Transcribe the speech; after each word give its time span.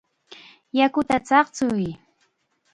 ¡Yakuta 0.77 1.15
chaqchuy! 1.27 1.85